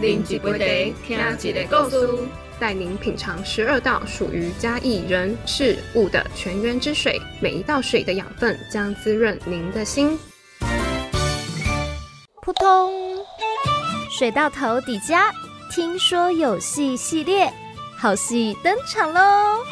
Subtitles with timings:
[0.00, 2.18] 啉一杯茶，听一个故事，
[2.60, 10.18] 带您品尝十二道属于嘉义人事物的泉源之水，每一道水的养分将滋润您的心。
[12.42, 12.92] 扑通，
[14.10, 15.32] 水到头底家，
[15.70, 17.50] 听说有戏系列，
[17.96, 19.64] 好戏登场喽！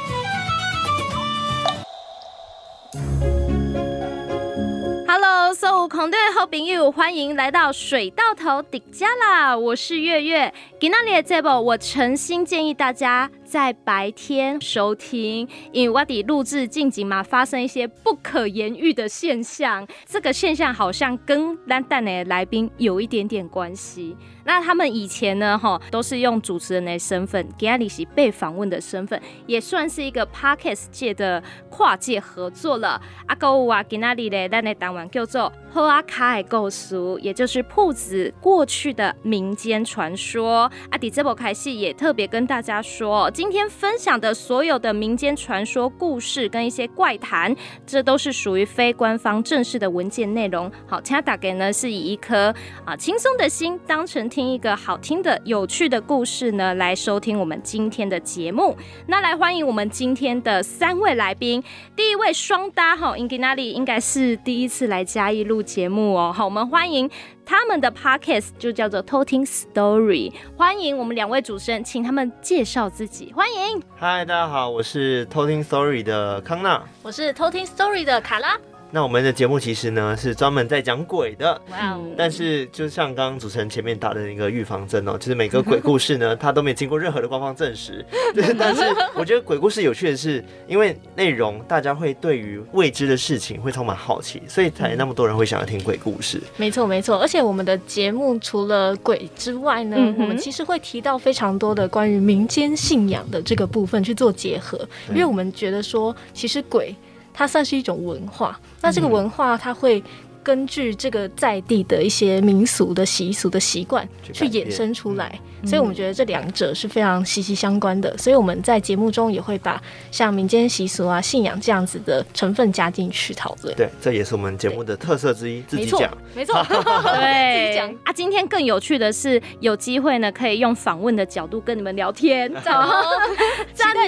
[5.84, 9.54] 所有空的好朋友，欢迎来到水到头底家啦！
[9.54, 10.50] 我是月月。
[10.80, 13.30] 今天的节目，我诚心建议大家。
[13.44, 19.86] 在白天收听，因为我的录制近景嘛，发生一些不可言喻的现象。
[20.06, 24.16] 这个现象好像跟蓝蛋的来宾有一点点关系。
[24.44, 33.00] 那他们以前呢，哈，都是用主持人的身份，给阿里西被访问的身份，也算是一个 podcast 界的跨界合作了。
[33.26, 40.70] 阿哥啊，给那里的咱的单元叫做《和阿卡的故事》，也就是铺子过去的民间传说。
[40.90, 43.30] 阿迪这部开戏也特别跟大家说。
[43.30, 47.54] 今天分享的所有的民间传说故事跟一些怪谈，
[47.86, 50.70] 这都是属于非官方正式的文件内容。
[50.86, 58.76] 好，请大概呢是以一颗啊轻松的心，当成听一个好听的、有趣的故事呢来收听我们今天的节目。
[59.06, 61.62] 那来欢迎我们今天的三位来宾，
[61.94, 66.32] 第一位双搭哈 i n g i n a l i 应该是第一次来嘉义录节目哦。
[66.34, 67.08] 好，我们欢迎。
[67.46, 73.32] 他们的 podcast 就叫做偷听 story，欢迎我们两位主持人，请他们介绍自己。
[73.36, 78.58] 欢迎，嗨，大家好，我是偷听 story 的康娜，我是偷听 story 的卡拉。
[78.94, 82.00] 那我们的节目其实呢是专门在讲鬼的，哇哦！
[82.16, 88.06] 但是就像刚刚主持人前面打的那个预防针哦，就是每个鬼故事呢，它都没经过任何的官方证实。
[88.56, 88.84] 但是
[89.16, 96.40] 我觉得鬼故事有趣的是，因为内容大家会对于未知的事情会充满好奇，所以才那么多人会想要听鬼故事。
[96.56, 104.78] 没错没错，而且我们的节目除了鬼之外呢，我们其实会提到非常多的关于民间信仰的这个部分去做结合，
[105.08, 106.94] 因为我们觉得说，其实鬼。
[107.34, 110.02] 它算是一种文化，那这个文化它会。
[110.44, 118.16] 根据这个在地的一些民俗的习俗的习惯去衍生出来，所以我们觉得这两者是非常息息相关的。
[118.18, 123.74] 所以我们在节目中也会把像民间习俗啊、信仰这样子的成分加进去讨论。
[123.74, 125.62] 对，这也是我们节目的特色之一。
[125.62, 128.12] 自己讲，没错， 对，自己讲啊。
[128.12, 132.52] 今天更有趣的是，有机会呢，可以用访问的角度跟你们聊天。
[133.74, 134.02] 真的，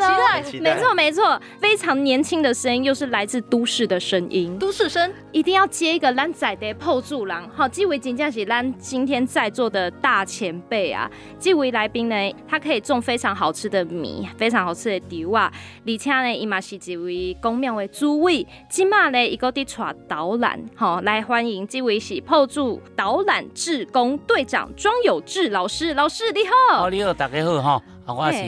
[0.44, 11.10] 期待，没错，没错，非常年轻的声音，又是来自都市的声音，都市声，一定要接一个仔的破住郎，好，这位真正是咱今天在座的大前辈啊！
[11.38, 15.52] 这位来宾呢，他可以种非常好吃的米，非常好吃的稻啊，
[15.86, 28.38] 而且呢，伊嘛是一位公庙的主委，今嘛呢，一个伫带导览，好，来欢迎这位是破住导览志工队长庄有志老师，老师你好，好，你好，大家好哈，啊我是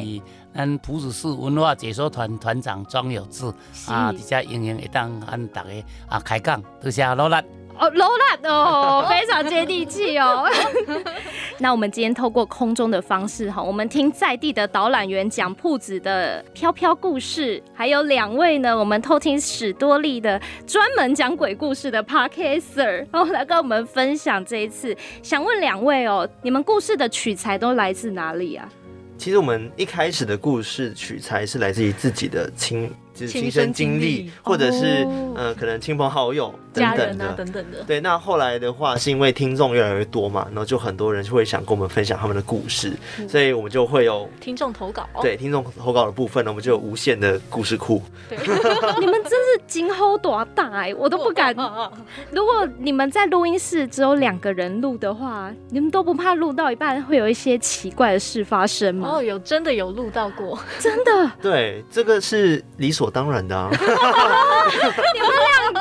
[0.54, 3.46] 咱埔子市文化解说团团长庄有志
[3.88, 5.70] 啊，伫遮欢迎会当按大家
[6.08, 7.57] 啊开讲，多谢努力。
[7.78, 10.44] 哦，罗兰哦，非常接地气哦。
[11.58, 24.96] 那我们今天透过空中的方式哈，我们听在地的导览员讲铺子的飘飘故事，还有两位呢，我们偷听史多利的专门讲鬼故事的 Parker，然后来跟我们分享这一次。
[25.22, 28.68] 想问两位哦，你们故事的取材都来自哪里啊？
[29.16, 32.90] 其实我们一开始的故事取材是来自于自己的亲。
[33.12, 37.82] 就是亲身经历，或者是呃，可能亲朋好友等等的，等等的。
[37.86, 42.92] 对，那后来的话，是因为听众越来越多嘛，然后就很多人就会想跟我们分享他们的故事，
[43.28, 45.08] 所以我们就会有听众投稿。
[45.20, 48.00] 对，听众投稿的部分呢，我们就有无限的故事库。
[48.30, 51.54] 你们真是惊吼多大哎，我都不敢。
[52.30, 59.08] 如果你们在录音室只有两个人录的话，你们都不怕录到一半会有一些奇怪的事发生吗？
[59.14, 61.30] 哦，有真的有录到过，真的。
[61.42, 63.08] 对，这个是理所。
[63.08, 63.70] 当然的啊！
[63.72, 63.78] 你
[65.20, 65.80] 们两个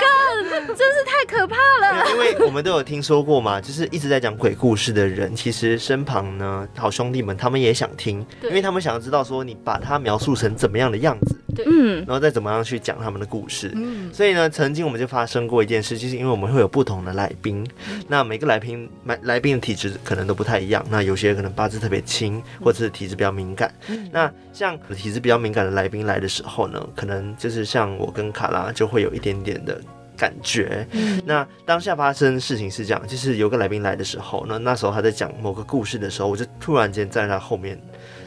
[0.78, 2.06] 真是太可怕了。
[2.12, 13.72] 因为我们都有听说过嘛， 就是一直在讲鬼故事的人，其实身旁呢，好兄弟们他们也想听，因为他们想要知道说你把它描述成怎么样的样子，对嗯，然后再怎么样去讲他们的故事。
[13.76, 17.68] 嗯，所以呢，曾经我们就发生过一件事，就是因为我们会有不同的来宾，
[18.08, 23.74] 那每个来宾来来宾的体质可能都不太一样，那有些可能八字特别轻，或者是体质比较敏感。
[24.12, 27.18] 那像体质比较敏感的来宾来的时候呢，可能。
[27.38, 29.80] 就是像我跟卡拉就会有一点点的
[30.18, 30.86] 感觉。
[31.26, 37.80] 那当下发生事情是这样，就是有个来宾来的时候，那那时候他在讲某个故事的时候，我就突然间在他后面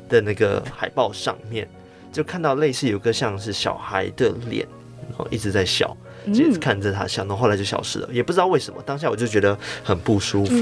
[0.09, 1.69] 的那个海报上面，
[2.13, 4.67] 就看到类似有个像是小孩的脸，
[5.09, 5.97] 然后一直在笑。
[6.27, 8.83] 一直看着他笑，然后后来就消失了，也不知道为什么。
[8.85, 10.55] 当下我就觉得很不舒服。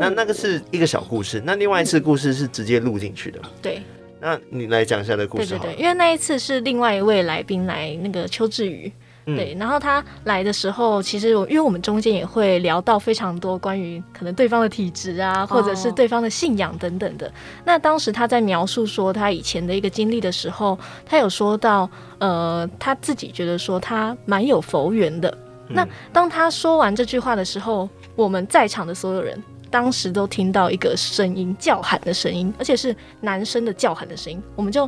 [0.00, 3.38] 那那个是一个小故事，那另外一次故事是直接录进去的。
[3.60, 3.82] 对，
[4.18, 5.48] 那你来讲一下的故事。
[5.48, 8.90] 对对对，因为那一次是另外一位来宾来，那个邱志宇。
[9.26, 17.32] 对，然后他来的时候，其实我因为我们中间也会聊到非常多关于可能对方的体质啊，或者是对方的信仰等等的。
[17.64, 21.88] 那当时他在描述说他以前的一个经历的时候，他有说到，
[22.18, 25.34] 呃，他自己觉得说他蛮有佛缘的。
[25.68, 34.86] 那当他说完这句话的时候，我们在场的所有人当时都听到一个声音叫喊的声音，而且是男生的叫喊的声音，我们就。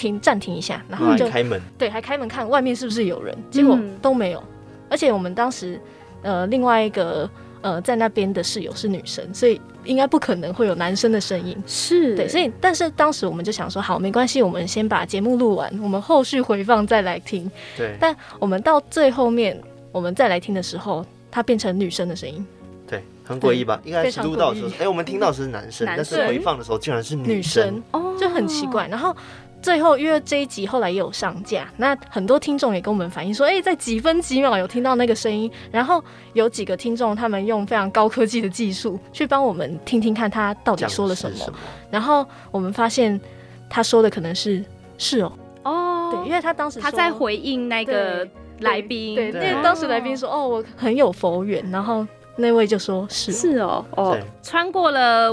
[0.00, 4.42] 停，暂停一下，然后就开门，对，还开门看外面是不是有人，结果都没有。
[4.88, 5.78] 而且我们当时，
[6.22, 7.28] 呃，另外一个
[7.60, 11.54] 呃在那边的室友是女生，所以应该不可能会有男生的声音。
[11.66, 17.48] 是对，所以但是当时我们就想说，好，没关系，我们先把节目录完，我们后续回放再来听。
[17.76, 19.60] 对，但我们到最后面，
[19.92, 22.44] 我们再来听的时候，它变成女生的声音。
[22.88, 23.80] 对，很诡异吧？
[23.84, 28.88] 应该是录到的时候，哎，我们听到是男生，但是回放的时候竟然是女生，哦，就很奇怪。
[28.88, 29.14] 然后。
[29.62, 36.02] 最后，因为这一集后来也有上架，那很多听众也跟我们反映说，哎，在几分几秒有听到那个声音，然后
[36.32, 41.52] 有几个听众他们用非常高科技的技术去帮我们听听看他到底说了什么，
[41.90, 43.20] 然后我们发现
[43.68, 44.64] 他说的可能是
[44.96, 45.32] 是哦。
[45.64, 48.26] 哦，对，因为他当时他在回应那个
[48.60, 52.06] 来宾，对，因为当时来宾说哦，我很有佛缘，然后。
[52.40, 55.32] 那位就说是是哦哦，穿过了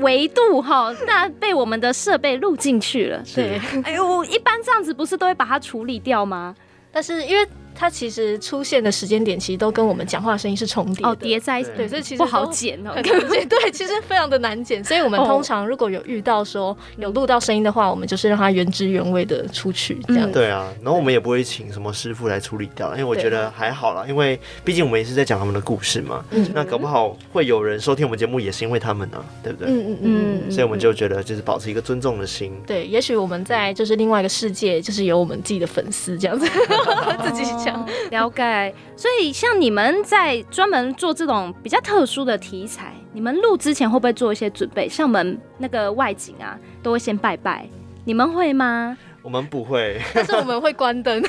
[0.00, 3.22] 维度哈，那被我们的设备录进去了。
[3.34, 6.54] 对，哎呦，一般这样子不是都会把它处理掉吗？
[6.90, 7.46] 但是因为。
[7.78, 14.82] 它其实出现的时间点其实都跟我们讲话声音是重叠的，哦，叠在一起，对，所以其实不好剪哦， 对，其实非常的难剪。
[14.82, 20.30] 所以我们通常如果有遇到说有录到声音的话，我们就是让它原汁原味的出去，这样。
[20.32, 26.24] 对啊，然后我们也不会请什么师傅来处理掉，因为我觉得还好啦，因为毕竟我们也是在讲他们的故事嘛。
[26.32, 26.50] 嗯。
[26.52, 29.70] 那搞不好会有人收听我们节目，也是因为他们呢，对不对？
[29.70, 30.50] 嗯嗯嗯。
[30.50, 32.52] 所以我们就觉得就是保持一个尊重的心。
[32.66, 36.46] 对，也许我们在就是另外一个世界，就是有我们自己的粉丝这样子，
[37.24, 38.74] 自己讲 了解。
[38.96, 44.88] 所以像你们在专门做这种比较特殊的题材，你们录之前会不会做一些准备？
[44.88, 47.68] 像我们那个外景啊，都会先拜拜，
[48.04, 48.96] 你们会吗？
[49.22, 51.26] 我们不会，但是我们会关灯， 关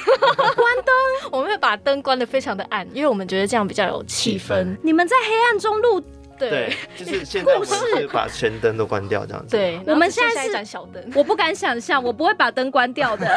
[0.86, 0.96] 灯，
[1.34, 4.78] 我们会把灯关的非常的暗，因为我们觉得这样比较有气氛。
[4.84, 6.02] 你们在黑暗中录。
[6.48, 9.58] 对，就是现在我们是把全灯都关掉这样子。
[9.58, 13.28] 对，我们现在是一盏小灯，我不敢想象，我不会把灯关掉的，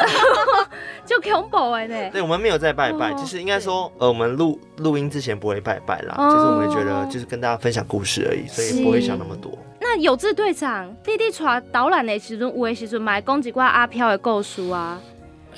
[1.05, 2.09] 就恐怖哎呢。
[2.11, 9.51] 对，我们没有在拜拜，就是应该说，呃，我们录录音之前不会拜拜啦，就是我们觉得就是跟大家分享故事而已，所以不会想那么多。
[9.79, 14.97] 那有志队长，弟弟带导览的时阵，有的时阵买讲一寡阿飘的故事啊。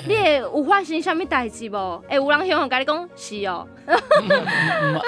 [0.07, 2.03] 你有发生什么代志无？
[2.07, 3.67] 哎，有人向我跟你讲是哦。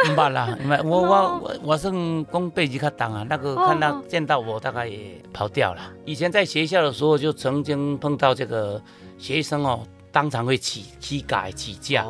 [0.07, 1.07] 唔捌啦，唔我我
[1.44, 1.94] 我我算
[2.31, 5.81] 讲背脊较重啊，那个看到见到我大概也跑掉了。
[6.06, 8.81] 以前在学校的时候就曾经碰到这个
[9.18, 9.81] 学生哦，
[10.12, 12.06] 当场会起起改起价，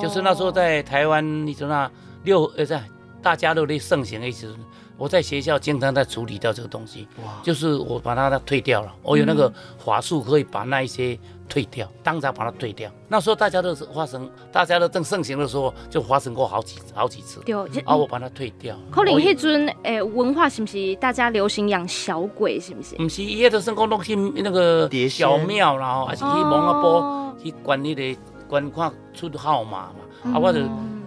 [0.00, 1.90] 就是那时候在台湾，你说那
[2.22, 2.82] 六呃在
[3.22, 4.54] 大家都在盛行的时候。
[4.96, 7.08] 我在学校经常在处理掉这个东西，
[7.42, 8.94] 就是我把它退掉了。
[9.02, 11.18] 我有那个法术可以把那一些
[11.48, 12.90] 退掉，当场把它退掉。
[13.08, 17.40] 那时候大家都是发生，大家都正盛行的时候，就发生过好几好几次。
[17.40, 17.54] 对，
[17.84, 18.76] 啊，我把它退掉。
[18.90, 22.58] 可能迄阵诶文化是不是大家流行养小鬼？
[22.58, 22.96] 是不是？
[22.96, 30.32] 不是，伊迄都是讲拢去那个小庙，然后还是去蒙阿波去关那个关看出号码嘛。
[30.34, 30.60] 啊，我就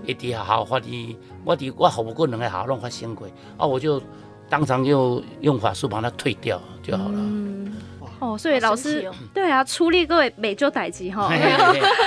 [0.05, 1.17] 一直好发伊。
[1.43, 4.01] 我的我好不过两个好弄发生过，啊，我就
[4.49, 7.19] 当场就用法术把它退掉就好了。
[8.19, 11.29] 哦，所以老师对啊，出力各位每周逮鸡哈，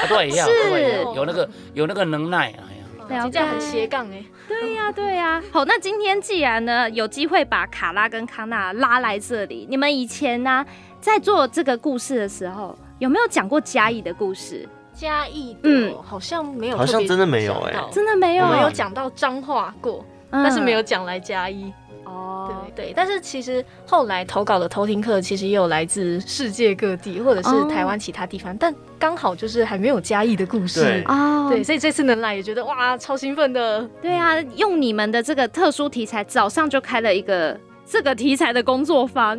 [0.09, 4.25] 对， 是，有那个有那个能耐啊，这样很斜杠哎。
[4.49, 10.64] 对呀对呀，好，那今天既然呢有机会把卡拉跟康纳拉来这里，你们以前呢
[11.00, 14.69] 在做这个故事的时候，有没有讲过嘉义的故事？
[14.93, 21.73] 嘉义嗯，好像没有，好像真的没有哎，真的没有，没有讲到脏话过，但是没有讲来嘉义
[22.11, 31.02] 哦，对对，但是其实后来投稿的偷听客其实也有来自世界各地或者是台湾其他地方，但刚好就是还没有嘉义的故事。
[31.07, 39.38] 哦，对，所以这次能来也觉得哇超兴奋的，对啊，用你们的这个特殊题材，早上就开了一个这个题材的工作坊。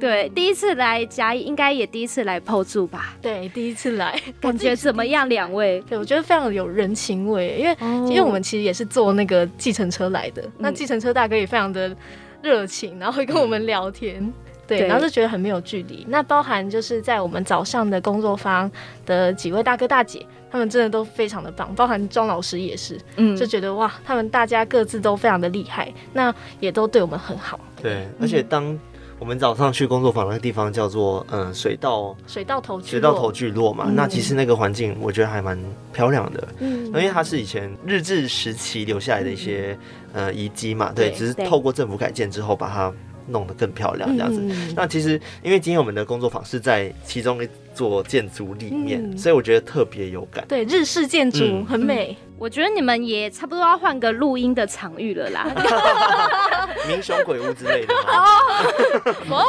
[0.00, 3.16] 对，第一次来嘉义，应该也第一次来破住吧？
[3.20, 5.28] 对，第一次来， 感觉怎么样？
[5.28, 5.82] 两位？
[5.88, 7.76] 对，我觉得非常有人情味，因为
[8.08, 11.94] 因为我们其实也是坐那个计程车来的，那计程车大哥也非常的
[12.42, 14.32] 热情，然后会跟我们聊天。
[14.68, 16.04] 对，然后就觉得很没有距离。
[16.08, 18.68] 那包含就是在我们早上的工作坊
[19.06, 27.60] 的几位大哥大姐，他们真的都非常的棒，包含庄老师也是，嗯，就觉得哇，他们大家各自都非常的厉害，那也都对我们很好。
[27.80, 28.76] 对，而且当
[29.18, 35.58] 我们早上去工作坊那个地方叫做嗯水稻水稻头水稻头聚落嘛，那其实那个环境我觉得还蛮
[35.92, 39.76] 漂亮的，嗯，因为它是以前日治时期留下来的一些
[40.12, 42.92] 呃遗迹嘛，对，只是透过政府改建之后把它。
[43.28, 44.40] 弄得更漂亮这样子，
[44.76, 50.44] 那其实因为今天我们的工作坊是在其中一座建筑里面，所以我觉得特别有感。
[50.46, 52.16] 对，日式建筑很美。
[52.38, 55.46] 我觉得你们也差不多要换个录音的场域了啦，
[56.86, 57.94] 民雄鬼屋之类的。
[57.94, 58.26] 哦，
[59.30, 59.44] 哦，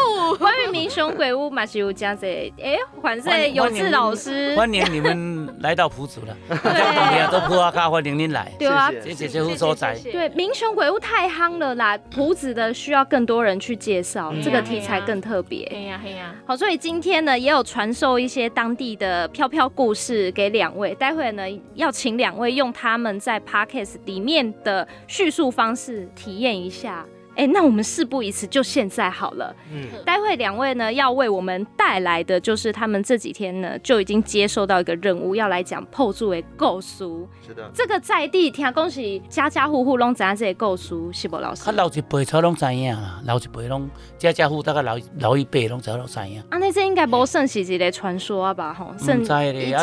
[0.97, 9.95] 雄鬼屋，马西有加在，哎，反正有志老师，欢迎你们来到埔子了， 对，都普阿卡欢迎您来，对啊，谢谢谢谢所在。
[9.99, 15.71] 对，民雄鬼屋太夯了啦，埔子的需要更多人去介绍，这个题材更特别。
[15.71, 21.43] 嘿呀嘿呀，好，所以今天呢，也有传授一些当地的飘飘故事给两位，待会呢
[21.75, 22.73] 要请两位用。
[22.73, 27.05] 他们在 podcast 里面的叙述方式，体验一下。
[27.37, 29.55] 哎，那我们事不宜迟，就现在好了。
[29.71, 37.29] 嗯，待会两位呢要为我们带来的，就是他们这几天呢就已经接受到一个任务，要来讲破住的构书。
[37.45, 41.63] 是的，这个在地听恭喜家家户户拢知影这个构书，是不老师？
[41.63, 46.41] 他老一辈才拢知影啊，老一辈拢家家户大概老老一辈拢知拢知影。
[46.49, 48.73] 啊，那这应该不算是一个传说啊吧？
[48.73, 49.31] 吼，甚至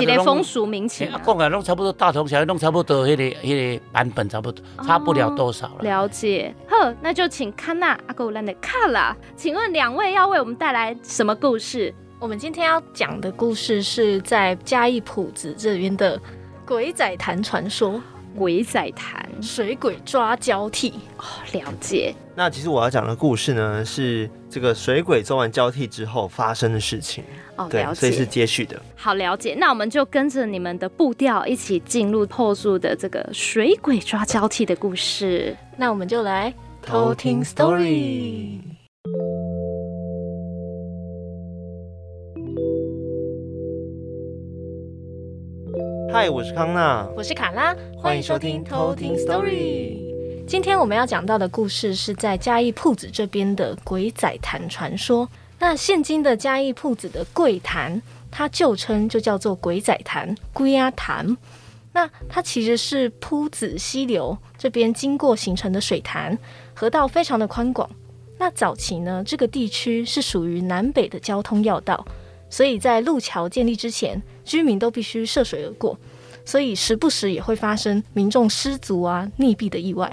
[0.03, 1.09] 一个风俗民情。
[1.09, 5.83] 啊讲啊，拢差不多大同小异，拢差不多迄个迄个版本差不多，差不了多少了。
[5.83, 11.95] 了解，呵，那就请康纳阿哥兰的卡拉，请问两位要为我们带来什么故事？
[12.19, 16.21] 我们今天要讲的故事是在嘉义埔子这边的
[16.65, 18.01] 鬼仔潭传说。
[18.37, 21.23] 鬼仔潭水鬼抓交替哦，
[21.53, 22.13] 了解。
[22.35, 27.23] 那其实我要讲的故事呢，是这个水鬼做完交替之后发生的事情
[27.55, 28.83] 哦，了解，所以是接续的。
[28.97, 29.55] 好，了解。
[29.57, 35.57] 那我们就跟着你们的步调一起进入后述的这个水鬼抓交替的故事。
[35.77, 36.53] 那我们就来。
[36.87, 38.59] 偷听 story。
[46.13, 49.99] 嗨，我是康娜，我是卡拉，欢迎收听偷听 story。
[50.47, 55.27] 今天我们要讲到的故事是在嘉义铺子这边的鬼仔潭传说。
[55.59, 58.01] 那现今的嘉义铺子的贵潭，
[58.31, 61.37] 它旧称就叫做鬼仔潭、龟鸭潭。
[61.95, 66.37] 那它其实是铺子溪流这边经过形成的水潭。
[66.75, 67.89] 河道非常的宽广，
[68.37, 72.05] 那早期呢，这个地区是属于南北的交通要道，
[72.51, 75.97] 所以在路桥建立之前，居民都必须涉水而过，
[76.45, 80.13] 所以时不时也会发生民众失足啊、溺毙的意外。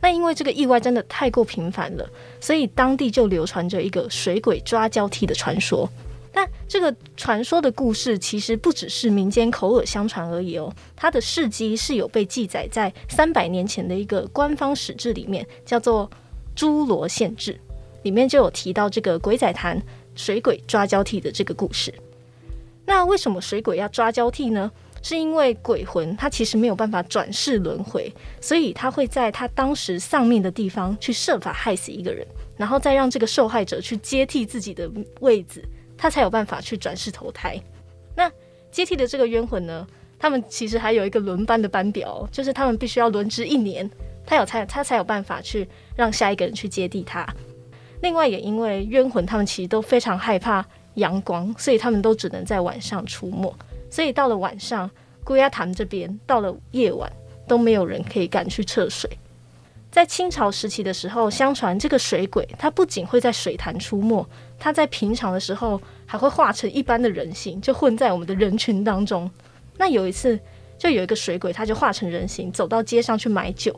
[0.00, 2.08] 那因为这个意外真的太过频繁了，
[2.40, 5.90] 所以当地就流传着一个水鬼抓交替的传说。
[6.36, 16.06] 但这个传说的故事其实不只是民间口耳相传而已哦，它的事迹是有被记载在三百年前的一个官方史志里面，叫做
[16.54, 17.54] 《诸罗县志》，
[18.02, 19.82] 里面就有提到这个鬼仔潭
[20.14, 21.90] 水鬼抓交替的这个故事。
[22.84, 24.70] 那为什么水鬼要抓交替呢？
[25.02, 28.12] 是因为鬼魂它其实没有办法转世轮回，
[28.42, 32.26] 所以他会在他当时丧命的地方去设法害死一个人，
[32.58, 34.90] 然后再让这个受害者去接替自己的
[35.20, 35.64] 位子。
[35.96, 37.60] 他才有办法去转世投胎。
[38.14, 38.30] 那
[38.70, 39.86] 接替的这个冤魂呢？
[40.18, 43.88] 他们其实还有一个轮班的班表，就是他们必须要轮值一年，
[44.24, 47.26] 他有才他才有办法去让下一个人去接替他。
[48.00, 53.54] 另外，也因为冤魂他们其实都非常害怕阳光，所以他们都只能在晚上出没。
[53.90, 54.90] 所以到了晚上，
[55.22, 57.12] 龟鸭潭这边到了夜晚
[57.46, 59.10] 都没有人可以敢去测水。
[59.96, 64.28] 在清朝时期的时候，相传这个水鬼他不仅会在水潭出没。
[64.58, 69.30] 他在平常的时候还会化成一般的人形，就混在我们的人群当中。
[69.78, 70.38] 那有一次，
[70.76, 73.74] 就有一个水鬼，他就化成人形，走到街上去买酒。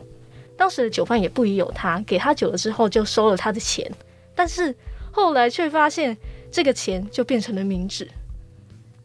[0.57, 3.89] 当时的酒贩也不疑有他，给他酒了之后，就收了他的钱。
[4.35, 4.75] 但是
[5.13, 6.19] 后来却发现，
[6.51, 8.09] 这个钱就变成了冥纸。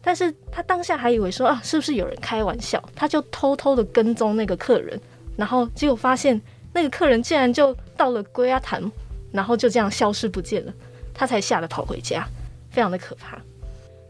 [0.01, 2.84] 但是他当下还以为说啊，是不是有人开玩笑？
[2.96, 5.00] 他就偷偷的跟踪那个客人，
[5.38, 6.41] 然后结果发现
[6.74, 8.92] 那个客人竟然就到了龟阿潭，
[9.32, 10.74] 然后就这样消失不见了。
[11.13, 12.27] 他才吓得跑回家，
[12.72, 13.39] 非常的可怕。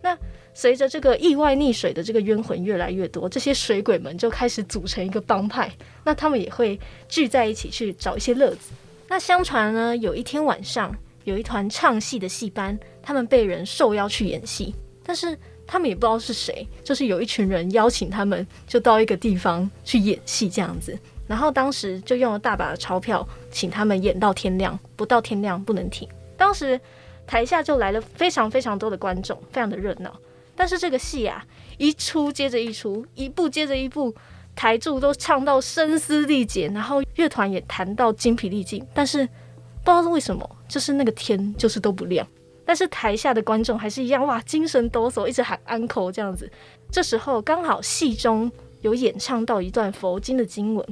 [0.02, 0.18] 那
[0.54, 5.70] 随着这个意外溺水的这个冤魂越来越多，这些水鬼们就开始组成一个帮派。
[6.06, 6.80] 那他们也会
[7.10, 8.72] 聚在一起去找一些乐子。
[9.10, 20.98] 那相传呢，有一天晚上，有一团唱戏的戏班，他们被人受邀去演戏，但是他们也不知道是谁，就是有一群人邀请他们，就到一个地方去演戏这样子。
[21.28, 26.08] 然后当时就用了大把的钞票，请他们演到天亮，不到天亮不能停。
[26.38, 26.80] 当时
[27.26, 30.14] 台下就来了非常非常多的观众，非常的热闹。
[30.56, 31.44] 但是这个戏啊，
[31.78, 34.14] 一出接着一出，一部接着一部，
[34.56, 38.86] 台柱都唱到声嘶力竭，然后乐团也弹到精疲力尽。
[38.94, 42.28] 但是不知道是为什么，就是那个天就是都不亮。
[42.66, 46.50] 但是台下的观众还是一样哇，精神抖擞，一直喊安口这样子。
[46.92, 48.52] 这时候刚好戏中
[48.82, 50.86] 有演唱到一段佛经的经文，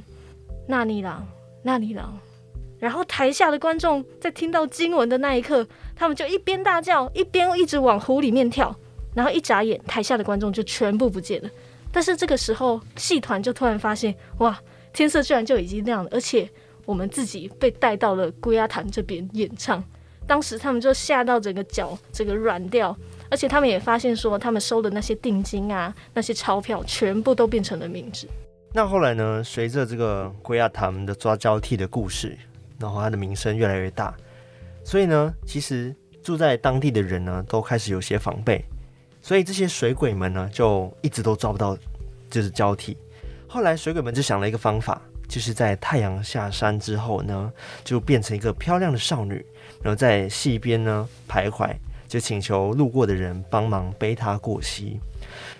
[0.67, 1.27] 那尼朗，
[1.63, 2.17] 那尼朗。
[2.79, 8.75] 然后台下的观众在听到经文的那一刻，他们就一边大叫，一边一直往湖里面跳。
[9.13, 11.49] 然后一眨眼，台下的观众就全部不见了。
[11.91, 14.57] 但是这个时候，戏团就突然发现，哇，
[14.93, 16.49] 天色居然就已经亮了，而且
[16.85, 19.83] 我们自己被带到了龟鸭潭这边演唱。
[20.25, 22.95] 当时他们就吓到整个脚整个软掉，
[23.29, 28.27] 而且他们也发现说，他们收的那些定金啊，那些钞票全部都变成了冥纸。
[28.73, 29.43] 那后来呢？
[29.43, 32.37] 随着这个龟亚潭的抓交替的故事，
[32.79, 34.15] 然后它的名声越来越大，
[34.85, 38.63] 所以呢，其实住在当地的人呢，都开始有些防备，
[39.21, 41.77] 所以这些水鬼们呢，就一直都抓不到，
[42.29, 42.95] 就是交替。
[43.45, 47.51] 后来水鬼们就想了一个方法，就是在太阳下山之后呢，
[47.83, 49.45] 就变成一个漂亮的少女。
[49.83, 51.75] 然后在溪边呢徘徊，
[52.07, 54.97] 就请求路过的人帮忙背她过溪。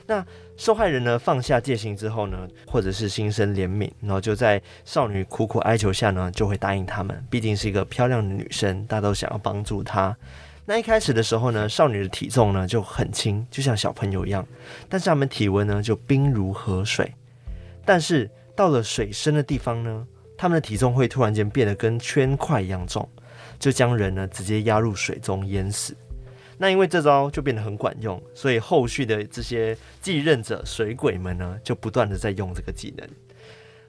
[0.08, 0.26] 那
[0.62, 7.26] 受害人呢放下戒心之后呢，或者是心生怜悯，然后就在少女苦苦哀求下呢，就会答应他们。
[7.32, 10.16] 毕竟是一个漂亮的女生，大家都想要帮助她。
[10.64, 14.48] 那一开始的时候呢，少女的体重呢就很轻，就像小朋友一样，
[14.88, 17.12] 但是她们体温呢就冰如河水。
[17.84, 20.06] 但是到了水深的地方呢，
[20.38, 23.10] 她们的体重会突然间变得跟圈块一样重。
[23.58, 25.98] 就将人呢直接压入水中淹死。
[26.62, 33.10] 那因为这招就变得很管用，所以后续的这些继任者水鬼们呢，就不断的在用这个技能。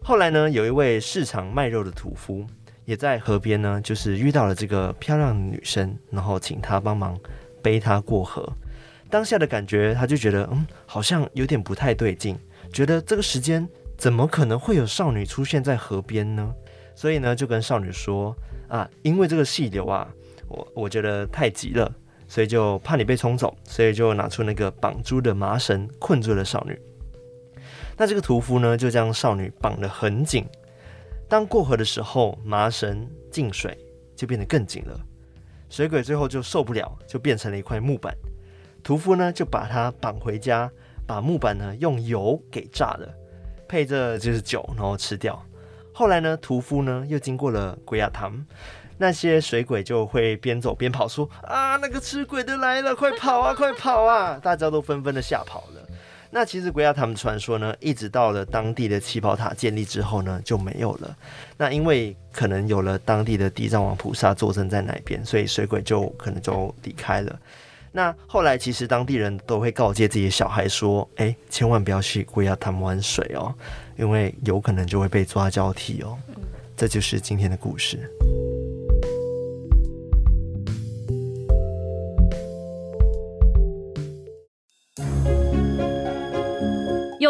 [0.02, 2.46] 后来呢，有一位市场卖肉的屠夫，
[2.86, 7.20] 也在河边呢，就是遇到了这个漂亮的女生，然后请她帮忙
[7.62, 8.50] 背她过河。
[9.10, 12.38] 当下的感觉，他就觉得嗯，好像有点不太对劲，
[12.72, 16.50] 觉得这个时间怎么可能会有少女出现在河边呢？
[16.94, 18.34] 所以呢，就跟少女说。
[18.68, 20.08] 啊，因为这个细流啊，
[20.48, 21.94] 我我觉得太急了，
[22.32, 26.80] 所以就怕你被冲走，所以就拿出那个绑住的麻绳困住了少女。
[27.94, 30.46] 那这个屠夫呢，就将少女绑得很紧。
[31.28, 33.76] 当过河的时候，麻绳进水
[34.16, 34.98] 就变得更紧了。
[35.68, 38.16] 水鬼最后就受不了，就变成了一块木板。
[38.82, 40.72] 屠夫呢，就把它绑回家，
[41.06, 43.14] 把木板呢用油给炸了，
[43.68, 45.38] 配着就是酒，然后吃掉。
[45.92, 48.42] 后来呢，屠夫呢又经过了鬼亚堂，
[49.02, 54.38] 那些水鬼就会边走边跑，说啊，那个吃鬼的来了，快跑啊，快跑啊！
[54.40, 55.82] 大家都纷纷的吓跑了。
[56.30, 61.16] 那其实鬼亚堂传说呢，一直到了当地的七宝塔建立之后呢，就没有了。
[61.56, 67.36] 那因为可能有了当地的地藏王菩萨坐镇在那边，所以水鬼就可能就离开了。
[67.90, 73.52] 那后来其实当地人都会告诫自己的小孩说，哎，千万不要去鬼亚堂玩水哦。
[73.96, 76.16] 因为有可能就会被抓交替哦，
[76.76, 78.08] 这就是今天的故事。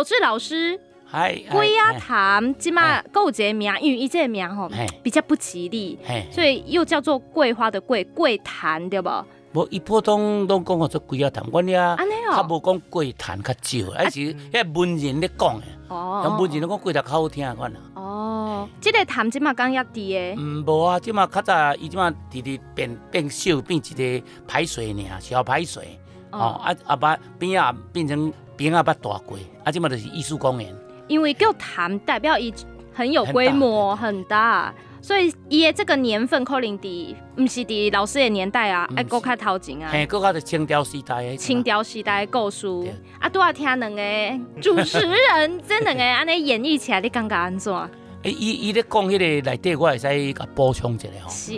[0.03, 4.69] 有志老师，嗨，龟鸭潭起码够这名，因为伊这名吼
[5.01, 5.97] 比较不吉利，
[6.29, 9.09] 所以又叫做桂花的桂桂潭，对不？
[9.53, 11.97] 无，伊普通拢讲做龟鸭潭，阮遐
[12.35, 15.67] 较无讲桂潭较少，还是遐文人咧讲的。
[15.87, 17.79] 哦，用文人咧讲桂潭较好听款啦。
[17.95, 20.35] 哦，即个潭即嘛刚压低的。
[20.37, 25.97] 嗯，无啊，即嘛较早伊即嘛直直变变小，变一个排水尔，小排水。
[26.33, 30.75] 哦，啊啊把边啊变成边啊捌大过，啊即嘛就是艺术公园。
[31.09, 32.53] 因为叫潭代表伊
[32.93, 34.73] 很有规模，很大。
[35.01, 39.91] 所以伊的这个年份可能伫，毋是伫老师的年代啊，爱搁较头前啊。
[39.91, 41.37] 嘿，搁较是清朝时代的。
[41.37, 42.69] 清朝时代的故事，
[43.19, 47.75] 啊，拄啊听两个主持人， 这两个安尼演绎起来，你感觉安怎？
[48.23, 51.29] 诶，伊伊咧讲迄个内底，我会使甲补充一下吼。
[51.31, 51.53] 是。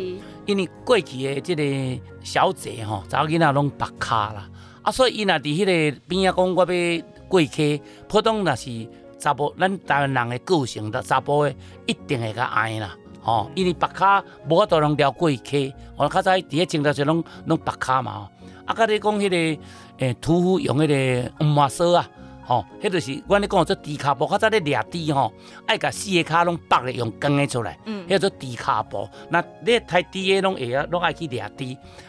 [0.46, 4.48] 因为过去的即个小姐吼，查某囡仔拢白卡啦，
[4.84, 8.86] 啊，所以伊若伫迄个边啊讲我要过溪，普通若是
[9.18, 11.54] 查甫，咱台湾人的个性，的查甫的
[11.86, 12.94] 一定会较爱啦。
[13.24, 18.28] 哦，因为白卡无法度通撩过溪，我较早伫咧清朝时拢拢白卡嘛。
[18.66, 19.62] 啊，甲你讲迄个
[19.98, 22.06] 诶，屠夫用迄个乌麻绳啊，
[22.44, 25.32] 吼，迄就是阮咧讲做猪骹步，较早咧掠猪吼，
[25.66, 29.08] 爱甲四个骹拢绑咧用钢诶出来，嗯，迄做猪卡步。
[29.30, 31.64] 那咧太低诶拢会啊，拢爱去掠猪，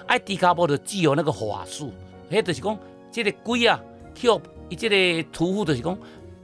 [0.08, 1.94] 爱猪骹步就只有那个法术，
[2.36, 2.80] 迄就是讲，
[3.12, 3.80] 即个鬼啊，
[4.14, 4.28] 去
[4.70, 5.98] 伊即个屠夫就是讲。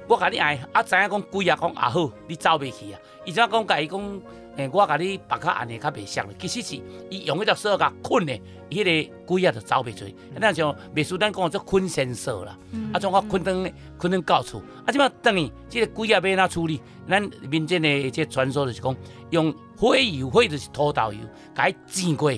[0.08, 2.99] 我甲你爱，啊知影讲鬼啊讲也好，你走袂去啊。
[3.23, 4.21] 伊怎讲甲伊讲，
[4.58, 6.36] 诶，我甲你绑较安尼较袂熟咧。
[6.38, 10.04] 其实是伊用迄条绳甲捆咧，迄个鬼啊就走袂出。
[10.36, 12.58] 那像秘书咱讲做捆绳索啦，
[12.91, 14.60] 啊，从我捆登捆登到厝。
[14.86, 16.82] 啊，即摆等于即个鬼啊要哪处理？
[17.08, 18.93] 咱民间的即传说就是讲，
[19.30, 21.19] 用火油，火就是土豆油，
[21.56, 22.30] 甲伊煎过，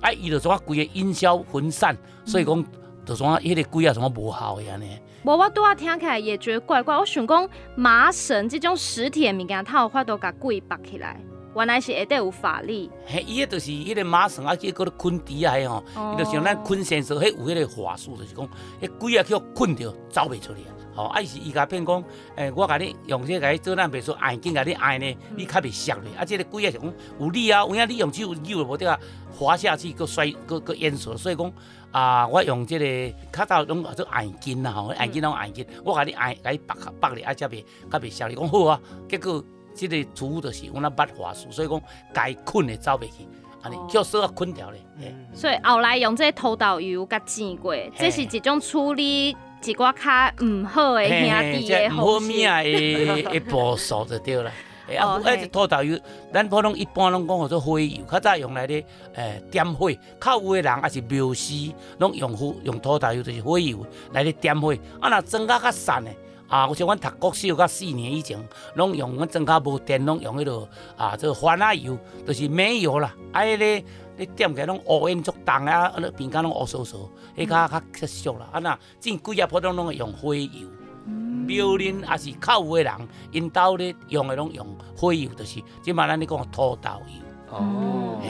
[0.00, 2.64] 啊，伊就怎规个烟消云散，所以讲
[3.06, 4.98] 就怎迄个鬼啊怎无效的安尼。
[5.22, 6.96] 无，我拄啊听起来也觉得怪怪。
[6.96, 11.20] 我想讲麻绳即种实体的物件，它有法度甲鬼绑起来，
[11.54, 12.90] 原来是下底有法力。
[13.06, 15.54] 嘿，伊迄就是迄个麻绳啊，去搁咧捆猪啊，
[15.94, 18.48] 吼，伊就像咱捆绳索，迄有迄个法术，就是讲，
[18.82, 20.74] 迄鬼啊去捆着，走袂出去啊。
[20.96, 22.02] 吼，啊伊是伊甲骗讲，
[22.34, 26.10] 诶，我甲你用这个做咱别说按紧甲你按呢，你较袂摔咧。
[26.18, 28.98] 啊，这个鬼啊是讲有力啊，有影你用手扭无得啊，
[29.36, 31.52] 滑下去搁摔搁搁淹死，所以讲。
[31.96, 32.28] 啊！
[32.28, 38.28] 我用这个较早拢做按筋啦吼，按筋拢按筋，我甲你按，甲你绑绑咧，啊，才袂才袂消。
[38.28, 38.78] 你讲好啊，
[39.08, 39.42] 结果
[39.74, 41.80] 这个主就是有那捌法术，所以讲
[42.12, 43.26] 该困的走袂去，
[43.62, 45.14] 安尼叫锁啊困掉咧。
[45.32, 54.52] 所以后来用这土豆油甲煎过，这是一种处理一寡较唔好的兄弟的好命的的步数就对了。
[54.88, 55.98] 诶，啊，迄土豆油，
[56.32, 59.90] 咱普通一般拢讲叫做火油，较早用来咧，诶，点火。
[60.20, 64.72] 较有诶人也是庙师，拢用火用土豆油就是火油来咧点火。
[65.00, 66.16] 啊，若装甲较散诶，
[66.48, 68.38] 啊，像阮读国小甲四年以前，
[68.74, 73.12] 拢用阮装甲无电，拢用迄落啊，这个番仔油，就是煤油啦。
[73.32, 78.48] 啊，迄个你点起来拢乌烟足重啊，啊，边间拢乌酥酥，迄较较较俗啦。
[78.52, 80.68] 啊，若正规啊，普通拢会用火油。
[81.06, 82.92] 庙林也是靠有的人，
[83.30, 84.66] 因兜咧用的拢用
[84.96, 87.56] 火油，就是即嘛咱咧讲土豆油。
[87.56, 88.20] 哦，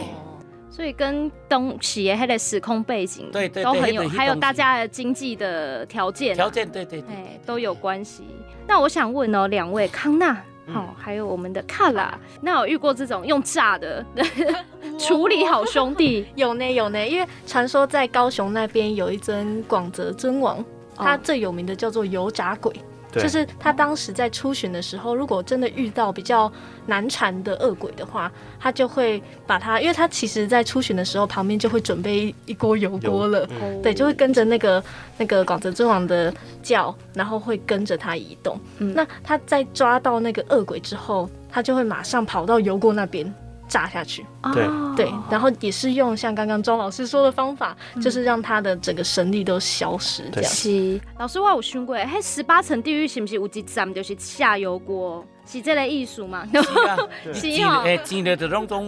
[0.68, 8.24] 所以跟东西的迄个时空背景，对对都很有，还有大家的经济的条件，条件对对对，都有关系。
[8.66, 10.36] 那我想问哦，两位康纳，
[10.70, 14.04] 好，还有我们的卡拉，那有遇过这种用炸的
[15.00, 16.26] 处理好兄弟？
[16.36, 20.62] 有呢有呢，因为传说在高雄那边有一尊广泽尊王，
[20.96, 22.74] 他最有名的叫做油炸鬼。
[23.12, 26.52] 就是他当时在出巡的时候，如果真的遇到比较
[26.84, 28.30] 难缠的恶鬼的话，
[28.60, 33.48] 他就会把他，因为他其实在出巡的时候，旁边就会准备一锅油锅了，
[33.82, 34.84] 对，就会跟着那个
[35.16, 36.30] 那个广泽尊王的
[36.62, 38.60] 叫，然后会跟着他移动。
[38.76, 43.32] 那他在抓到那个恶鬼之后，他就会马上跑到油锅那边。
[43.68, 44.66] 炸下去，对。
[44.96, 50.22] 对，然后也是用像刚刚庄老师说的方法，就是让他的整个神力都消失。
[50.32, 50.50] 这样。
[50.50, 51.00] 是。
[51.18, 55.24] 老师，我有想过，嘿，十八层地狱是不是有一站就是下油锅？
[55.44, 56.44] 是这个艺术吗？
[56.52, 56.96] 是啊，
[57.34, 58.84] 是哦，诶，煎的就拢总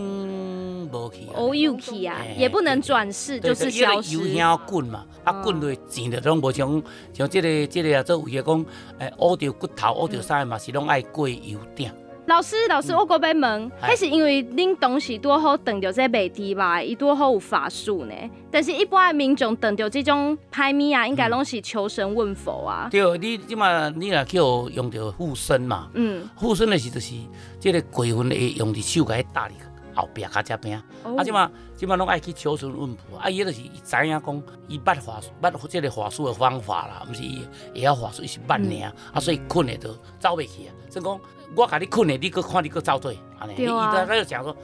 [0.91, 4.17] 无去，哦，有去啊，也不能转世，就是消失。
[4.17, 8.67] 油香滚嘛，啊滚落煎的拢无像像这个这个啊，做为个讲，
[8.99, 11.93] 哎，挖掉骨头，挖掉啥嘛，是拢爱过油鼎。
[12.29, 18.15] 老师，老师，我搁要问，迄是因为恁当时多好等着这卖地吧，伊多好有法术呢？
[18.51, 22.87] 但是一般的民众撞着这种拍咪啊，应该拢是求神问佛啊。
[22.91, 27.15] 对，你即嘛，你若叫用着护身嘛，嗯，护身的时就是
[27.59, 29.55] 这个鬼魂会用伫手甲伊搭哩
[30.01, 41.21] 后壁较这边，啊，即马，即马拢爱去求神问卜，啊，伊就是伊知影讲，伊捌法术，捌即个法术的方法啦，毋是伊会晓法术，伊是捌尔，啊，所以困的都走袂去啊，所以讲。
[41.57, 44.55] 我甲你困的，你搁看你搁走对，安尼，伊在在想说，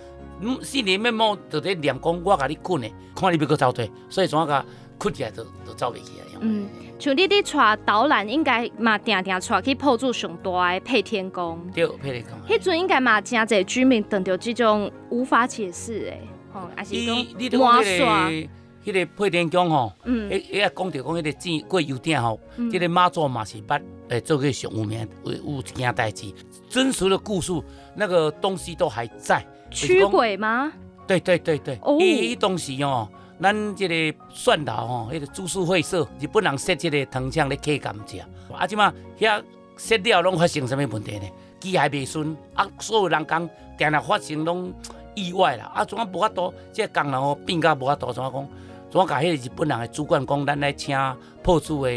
[0.40, 4.64] 嗯，心里面目就在念讲，我甲你困的，看你要搁走对，所以怎啊个
[4.98, 6.24] 困起来都都走袂起来。
[6.40, 11.59] 嗯，像你伫带导览，应该嘛定定带去破住上大的配天宫。
[11.74, 12.38] 对，配天宫。
[12.48, 16.20] 迄阵应该嘛真侪居民等到这种无法解释诶，
[16.52, 17.16] 哦，还是讲
[17.59, 18.48] 魔煞。
[18.85, 22.38] 迄个配天宫吼，嗯，迄迄讲着讲迄个正过油鼎吼，
[22.70, 26.26] 即个妈祖嘛是捌诶做个上有名，有有一件代志。
[26.68, 27.50] 真实的故事，
[27.96, 29.42] 那个东西都还在。
[29.70, 30.70] 驱鬼吗？
[31.07, 31.78] 对对对对。
[31.80, 31.96] 哦。
[31.98, 33.09] 伊东西哦，
[33.40, 39.42] 咱这个蒜头吼，迄个株式会社日本人设这个藤枪咧客甘蔗，啊，即嘛遐
[39.76, 41.26] 设了拢发生什么问题呢？
[41.60, 44.72] 机械未顺，啊，所有人讲定定发生拢
[45.14, 48.48] 意外啦，啊，怎啊无法度，这工人哦变甲无法度，怎啊讲？
[48.90, 50.96] 怎啊甲迄个日本人的主管讲，咱来请
[51.42, 51.90] 破主的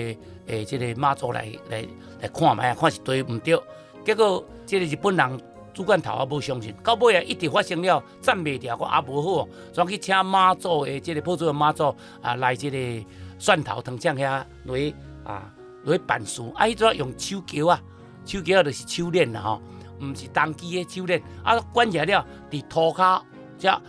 [0.48, 1.86] 诶，这个妈祖来来
[2.22, 3.60] 来看卖啊，看是对毋对？
[4.06, 4.44] 结果。
[4.70, 5.42] 这个日本人
[5.78, 13.06] 主管头也无相信，到尾啊一直发生了，站袂掉，我也无好，所去请妈祖的这个破祖的妈祖啊来这个
[13.38, 17.80] 蒜头藤浆遐来啊来办事，啊，迄阵用手桥啊，
[18.26, 19.62] 手桥就是手链啦吼，
[20.02, 23.22] 毋是当机的手链，啊关起来了，伫涂骹
[23.60, 23.82] 则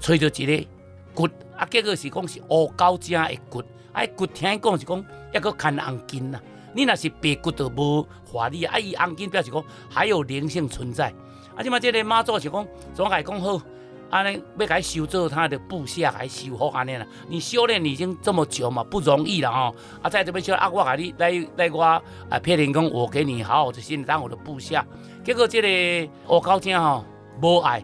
[0.00, 0.66] 吹着一个
[1.12, 6.40] 骨，啊结果是讲是乌狗精的骨，啊骨听讲是讲抑个牵红筋啊。
[6.72, 11.12] 你若是白骨头无华丽啊，伊红筋表示讲还有灵性存在。
[11.56, 13.58] 啊，即嘛即个妈祖是讲，总来讲好，
[14.10, 17.06] 安尼要甲伊修做他的部下，甲伊修复安尼啦。
[17.28, 19.74] 你修炼已经这么久嘛，不容易了吼。
[20.02, 22.02] 啊，在这边修啊，我甲你来来我啊，
[22.42, 24.86] 骗人讲我给你好好的心当我的部下。
[25.24, 27.04] 结果即个乌高精吼
[27.40, 27.82] 无爱，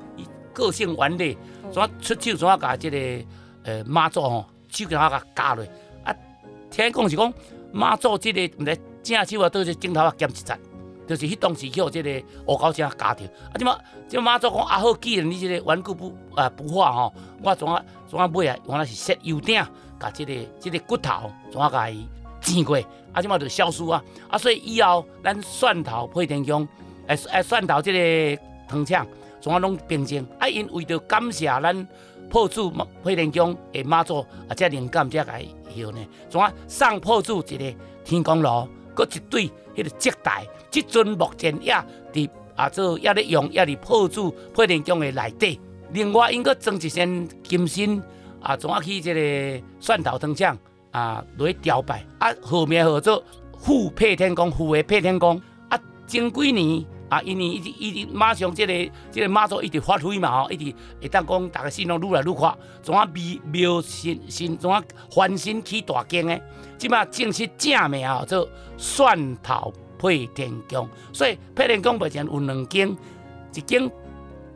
[0.53, 1.35] 个性顽劣，
[1.73, 3.27] 怎出手怎甲即个
[3.65, 5.65] 呃妈祖吼手给他甲夹落。
[6.05, 6.15] 啊，
[6.71, 7.33] 听讲是讲
[7.73, 10.57] 妈祖即个毋知正手啊，倒是镜头啊，减一截。
[11.14, 13.53] 就是迄当时叫即个乌高精加着，啊！
[13.59, 19.62] 即马即马祖讲啊好，既然你即个顽固不啊不化吼，我怎啊怎啊买啊，原来是设油鼎，
[20.01, 22.09] 甲即个即个骨头怎啊甲伊
[22.40, 22.79] 煎过，
[23.12, 23.20] 啊！
[23.20, 24.03] 即马就消失啊！
[24.31, 24.38] 啊！
[24.38, 26.66] 所以以后咱蒜头配天姜，
[27.09, 29.07] 诶诶蒜头即个汤肠
[29.38, 30.48] 怎啊拢冰晶，啊！
[30.48, 31.87] 因为着感谢咱
[32.31, 32.72] 破主
[33.05, 35.33] 配天姜诶妈祖啊，遮灵感遮个
[35.75, 35.98] 许呢，
[36.31, 40.47] 怎啊送破主一个天公炉，搁一对迄个接待。
[40.71, 41.75] 即阵目前也
[42.13, 45.61] 伫啊做也咧用，也伫破主配电宫的内底。
[45.93, 48.03] 另外，应该装一身金身
[48.41, 50.57] 啊，怎啊去即个蒜头汤浆
[50.91, 53.23] 啊，落去雕拜啊，号名号做
[53.59, 66.41] 副配天宫，副的配天宫啊，前几年啊，因为一直一直马上即个即个马祖一直发挥嘛吼，一直会当讲大家心拢愈来愈快，怎啊庙庙新新怎啊翻新起大间的，
[66.83, 69.73] 即马正式正名啊做蒜头。
[69.97, 72.90] 配天宫，所以配天宫目前有两间，
[73.55, 73.88] 一间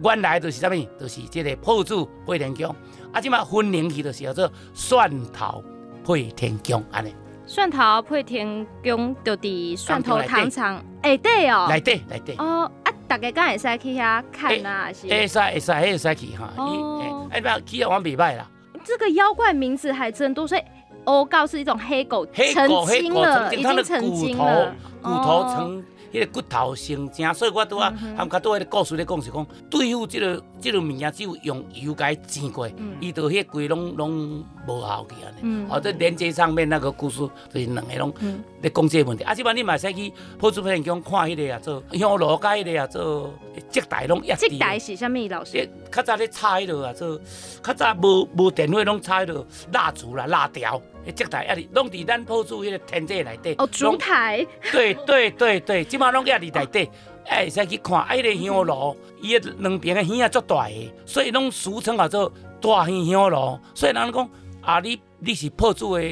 [0.02, 2.74] 原来就是啥物，就是即个铺主配天宫，
[3.12, 5.62] 啊，即马分灵去就是叫做蒜头
[6.04, 7.14] 配天宫安尼。
[7.46, 14.92] 蒜头配天宫就伫蒜头糖厂下底哦，内底内底哦，啊，大家敢会使去遐看啊？
[14.92, 18.50] 是会使会使会使去哈，哦，哎，不去啊，我袂歹啦。
[18.84, 20.60] 这个妖怪名字还真多，所以。
[21.06, 25.84] 欧告是一种黑狗，黑狗黑狗了，已经成精了，骨头成。
[26.12, 32.66] 迄个骨头生正，所以我拄啊，含较多迄个故事咧讲是讲，对付即个即个物件，只有用油甲伊煎过，
[33.00, 35.66] 伊就迄规拢拢无效去安尼。
[35.68, 37.18] 哦，这连接上面那个故事
[37.52, 38.14] 就是两个拢
[38.62, 39.24] 咧讲这个问题。
[39.24, 43.34] 啊，即摆你嘛使去普助片讲看迄个啊，做香炉甲迄个啊，做
[43.68, 45.68] 接待拢一接待是啥物老师？
[45.92, 47.20] 较早咧插迄落啊，做
[47.62, 50.80] 较早无无电话拢插迄落蜡烛啦、蜡条。
[51.12, 53.54] 接待啊，哩拢伫咱普助迄个天际内底。
[53.58, 54.46] 哦，烛台。
[54.72, 56.90] 对对对对，即马拢也伫内底，
[57.26, 57.98] 哎，使去看。
[58.00, 63.58] 啊，迄个香炉，伊个两边个耳啊足大个，所以拢俗称叫做大耳香炉。
[63.74, 66.02] 所以人讲啊，你你是普主的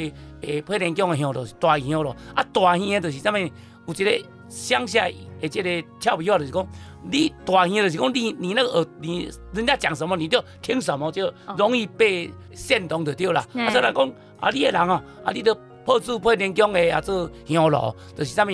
[0.43, 2.11] 诶，配电宫的香炉是大耳香炉。
[2.35, 3.37] 啊，大耳的就是啥物？
[3.37, 5.09] 有一个乡下
[5.41, 6.67] 诶，即个俏皮话就是讲，
[7.11, 13.41] 你大耳就是讲你你那个耳，你人家讲什么你就听什么，就容易被煽动就对了。
[13.55, 14.13] 啊，所以讲。
[14.45, 18.51] 啊，你个人哦，啊，你都破主配天宫的啊做香炉，就是啥物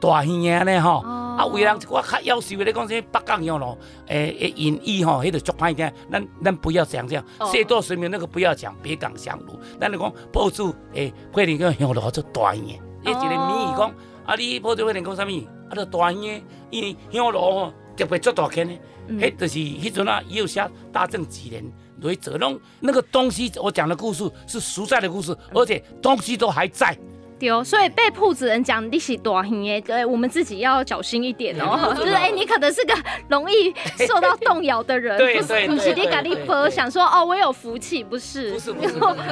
[0.00, 1.00] 大香的呢吼。
[1.36, 3.76] 啊，为人一寡较夭寿的，你讲啥北港香炉，
[4.06, 5.92] 诶诶，隐喻吼，迄个足歹听。
[6.10, 9.58] 咱咱不要讲这样，谢多神明那个不要讲，北港香炉。
[9.80, 12.64] 咱就讲破主诶，配天宫香炉做大香。
[12.64, 13.92] 伊一个谜语讲，
[14.24, 15.28] 啊，你破主配天宫啥物？
[15.68, 16.22] 啊，做大香，
[16.70, 18.74] 因为香炉吼特别足大间的，
[19.08, 21.64] 迄就是迄阵啊，有写大正几年。
[22.04, 26.94] 对，这种那个东西，我讲的故事是实在的故事，而且东西都还在。
[27.38, 31.94] 对哦，所以被铺子人讲你是大型的，对，我们自己要小心一点哦。
[31.96, 32.94] 就是哎，你可能是个
[33.28, 33.74] 容易
[34.06, 35.16] 受到动摇的人。
[35.18, 35.68] 对对对。
[35.68, 38.52] 不是你咖喱婆想说哦，我有福气，不是？
[38.52, 38.92] 不是不是。
[38.92, 39.24] 学到了，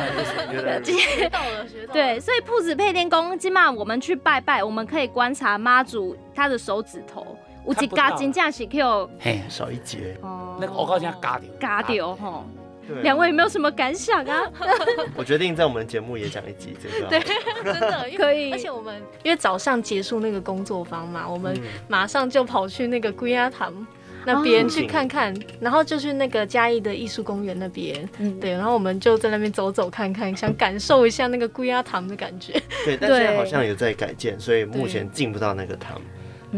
[0.83, 1.93] 学到了。
[1.93, 10.17] 对，所以铺子配电工，起码我们去拜拜，我们可以观察妈祖他的手指头，有一嘎金架是 Q，嘿，少一截。
[10.23, 10.57] 哦。
[10.61, 11.49] 那个我好像嘎掉。
[11.61, 12.45] 嘎掉哈。
[13.03, 14.43] 两位有没有什么感想啊？
[15.17, 17.07] 我决定在我们节目也讲一集这个。
[17.09, 17.21] 对，
[17.65, 18.53] 真的可以。
[18.53, 21.57] 而且我们因为早上结束那个工作坊嘛，我们
[21.89, 23.73] 马上就跑去那个龟鸭塘
[24.25, 28.09] 那边去看看，然后就去那个嘉义的艺术公园那边。
[28.19, 32.53] 嗯，对，然后我们就在那边走走看看，想感受一下那个龟鸭塘的感觉。
[32.85, 36.01] 对，但现在好像有在改建，所以目前进不到那个塘。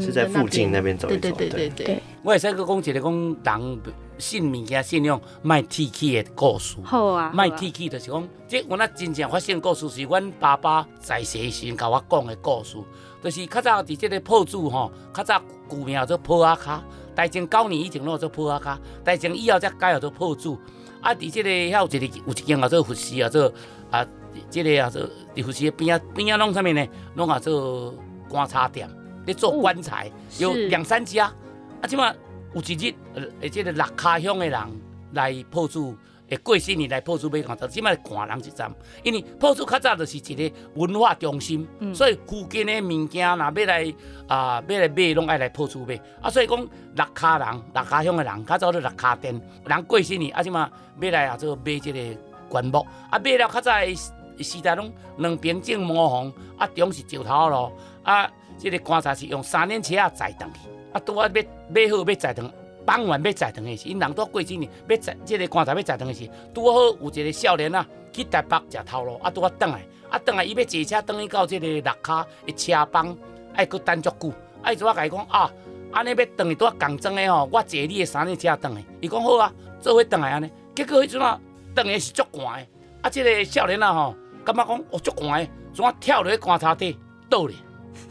[0.00, 1.20] 是在附近那边走一走。
[1.20, 1.98] 对对对对对。
[2.24, 3.78] 我也是个讲一个讲人
[4.18, 6.76] 信物件信用卖提起的故事。
[6.84, 7.30] 好啊。
[7.32, 12.76] 卖提起就是讲，即我那真正发生故事是阮爸爸在世时甲我讲的故事。
[13.22, 20.54] 就是较早伫即个铺子吼，较早古名叫做铺阿卡，大正九年以前拢做铺阿卡，大正以后才改叫做铺子。
[21.00, 23.52] 啊，伫即个遐有一个有一间叫做佛寺啊，做
[23.90, 24.06] 啊，
[24.50, 25.02] 即个啊做
[25.34, 26.86] 伫佛寺边啊边啊弄啥物呢？
[27.14, 27.94] 弄啊做
[28.28, 28.88] 棺材店。
[29.26, 31.32] 咧做棺材有两三家，
[31.80, 32.14] 啊，即码
[32.54, 34.60] 有一日，呃，即个六卡乡的人
[35.12, 35.94] 来破厝，
[36.30, 43.94] 会过新年来破处买棺材，即摆寒人一站，因为破处较早就是一个文化中心，所以附近的物件若要来
[44.28, 46.00] 啊要来买，拢爱来破处买。
[46.22, 60.60] 啊，所以讲六卡人、六卡乡的人，较早咧六卡店，人过新年啊，即嘛要来啊做买即个棺木，啊买了较早的时代拢两边种模红，啊中是石头咯，啊即个棺材是用三轮车啊载上去，
[60.94, 62.50] 啊拄啊要买好要载登。
[62.86, 69.80] 傍晚要载堂的时，因人都过几年要载，即个棺材要载堂的时，拄好有一个少年啊去台北食头路，啊拄啊转来，
[70.10, 73.16] 啊转来伊要坐车转去到即个六卡的车帮，
[73.54, 74.30] 爱搁等足久，
[74.62, 75.50] 啊伊拄啊甲伊讲啊，
[75.92, 81.40] 安尼要转去拄啊共装的吼，我坐你的三轮车转去，伊讲好啊，做伙转来安尼，结果迄阵啊
[81.74, 82.66] 转来是足寒的，
[83.00, 86.98] 啊即个少年啊吼，感觉讲哦足寒的，怎啊跳落去棺材底
[87.30, 87.56] 倒咧。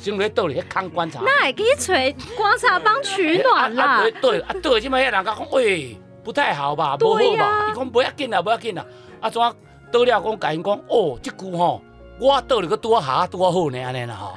[0.03, 1.21] 先来倒咧，看观察。
[1.23, 4.03] 那也可以吹观察帮取暖啦。
[4.21, 7.69] 对啊，对，即摆遐人甲讲，喂，不太好吧，不好吧？
[7.71, 8.85] 伊讲不要紧啦，不要紧啦。
[9.21, 9.41] 啊，怎
[9.89, 11.81] 倒了讲，甲因讲，哦，即句吼，
[12.19, 14.33] 我倒了个多下多好呢，安尼啦吼。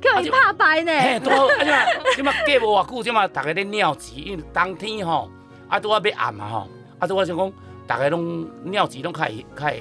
[0.00, 0.92] 叫伊拍牌呢。
[0.92, 5.30] 嘿，多好，啊即嘛，即嘛过无偌久，即嘛逐个咧尿急，因为冬天吼，
[5.68, 7.52] 啊拄啊要暗嘛吼，啊拄啊想讲，
[7.86, 9.76] 逐个拢尿急，拢开开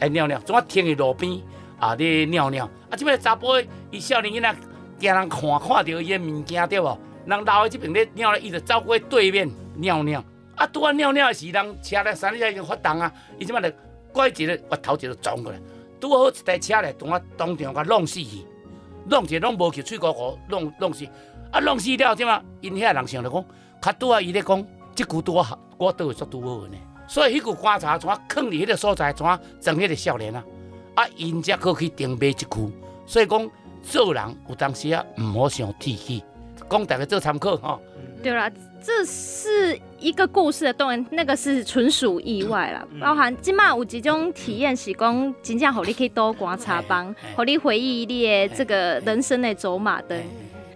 [0.00, 1.40] 爱尿尿，怎啊停伫路边。
[1.78, 1.94] 啊！
[1.94, 2.96] 咧尿尿，啊！
[2.96, 3.48] 即摆查甫，
[3.90, 4.56] 伊少年囡仔
[4.98, 6.98] 惊人看，看到伊的物件对无？
[7.26, 10.22] 人老的即爿咧尿咧，伊就走过对面尿尿。
[10.54, 10.66] 啊！
[10.72, 13.12] 拄啊尿尿的时，人车咧三轮已经发动啊！
[13.38, 13.76] 伊即摆就
[14.12, 15.60] 拐一个滑头一个撞过来，
[16.00, 18.46] 拄好一台车咧，同我当场甲弄死去，
[19.08, 21.04] 弄者弄无去，喙高高弄弄死。
[21.50, 21.60] 啊！
[21.60, 23.44] 弄死了即摆，因遐人想着讲，
[23.82, 26.76] 较拄啊伊咧讲，即句拄啊，我倒会做拄好呢。
[27.06, 30.42] 所以迄句观察，怎啊藏伫迄个所在，怎啊整迄个少年啊？
[30.96, 32.72] 啊，因则可去定买一句，
[33.06, 33.50] 所以讲
[33.82, 36.24] 做人有当时啊，毋好想提起，
[36.68, 37.80] 讲大家做参考吼。
[38.22, 38.50] 对啦，
[38.82, 42.82] 这是一个故事的动员，那个是纯属意外啦。
[42.98, 50.18] 包含今麦有几种体验是讲，真正互你可以多观察帮，互你回忆你的这个人生的走马灯。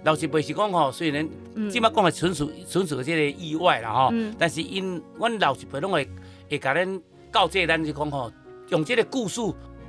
[0.05, 1.27] 老师辈是讲吼，虽然
[1.71, 6.07] 今麦讲的纯属纯属即个意外啦吼，但是因阮老师辈拢会
[6.51, 8.31] 会甲咱告诫咱是讲吼，
[8.69, 9.41] 用即个故事。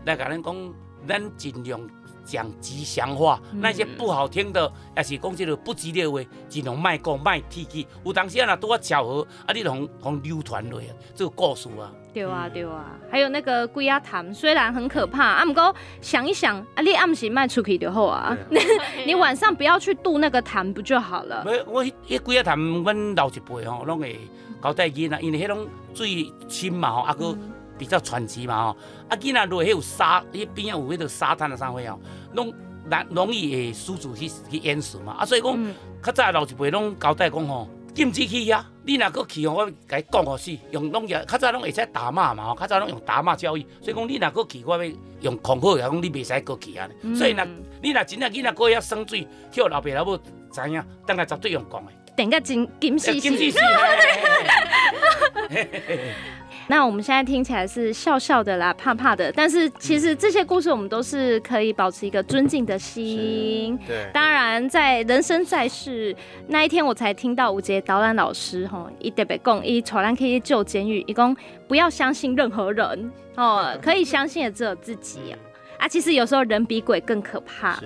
[0.06, 0.74] 来甲咱讲，
[1.08, 1.80] 咱尽量
[2.24, 7.88] 讲吉祥话，那些不好听的，也是讲这个不吉利的话，尽量卖讲卖提起。
[8.04, 10.86] 有当时啊，若拄啊巧合，啊，你同同流传落啊，
[11.16, 11.92] 这个故事啊。
[12.14, 13.00] 对啊，对啊。
[13.10, 18.38] 还有那个龟鸭潭，虽然很可怕，啊，不过想一想，啊，你暗时卖出去就好啊。
[19.06, 21.44] 你晚上不要去渡那个潭，不就好了？
[21.46, 24.20] 没，我迄龟鸭潭，阮老一辈吼，拢会
[24.62, 27.38] 交代囡仔，因为迄种水深嘛吼，啊个。
[27.82, 28.78] 比较传奇嘛吼，
[29.10, 32.00] 啊，囡仔如果迄有沙，迄边有迄个沙滩的啥货哦，
[32.34, 32.54] 拢
[32.86, 44.92] 难容易会失足去去淹死嘛，啊，所以讲较早老一辈拢交代讲吼，禁止去呀，你若搁去吼，我甲你讲好死，用拢也较早拢会使打骂嘛吼，较早拢用打骂教育，所以讲你若搁去，我要
[45.22, 47.44] 用恐吓来讲你袂使搁去啊，所以若
[47.82, 50.16] 你若真正囡仔搁遐生水，叫老爸老母
[50.52, 53.60] 知影，等下绝对用讲的，等个金金细细。
[56.68, 63.78] 那我们现在听起来是笑笑的啦，怕怕的，但是其实这些故事我们都是可以保持一个尊敬的心。
[63.86, 66.16] 对，当然在人生在世
[66.48, 71.36] 那一天，我才听到吴杰导览老师吼，一特别讲，一传兰可以救监狱，一共
[71.68, 75.20] 不要相信任何人哦，可以相信的只有自己
[75.78, 75.88] 啊。
[75.88, 77.80] 其实有时候人比鬼更可怕。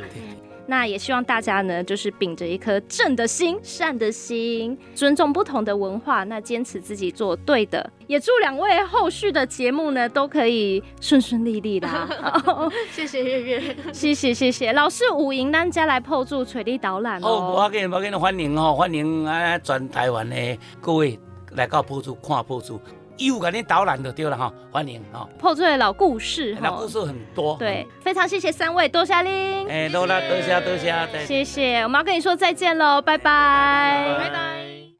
[0.68, 7.90] 那也希望大家呢，就是秉着一颗正的心、善的心，尊重不同的文化，那坚持自己做对的。
[8.08, 12.08] 也祝两位后续的节目呢，都可以顺顺利利啦。
[12.92, 17.56] 谢谢月月，谢谢谢谢老师五营单家来破助垂地导览哦。
[17.58, 20.36] 我给我给你欢迎哦，欢迎啊全台湾的
[20.82, 21.20] 各位
[21.52, 22.80] 来到破助看破助。
[23.18, 25.28] 又给你导览就对了哈，欢迎哈。
[25.38, 27.56] 破碎的老故事，老故事很多。
[27.58, 29.68] 对，非常谢谢三位，多谢您。
[29.68, 31.26] 哎，多啦，多谢多谢。
[31.26, 34.95] 谢谢，我们要跟你说再见喽，拜拜，拜拜。